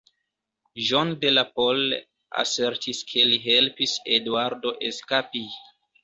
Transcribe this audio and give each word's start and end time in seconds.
John 0.85 1.09
de 1.25 1.29
la 1.33 1.41
Pole 1.57 1.99
asertis 2.43 3.01
ke 3.11 3.25
li 3.33 3.37
helpis 3.43 3.93
Eduardo 4.17 4.73
eskapi. 4.89 5.43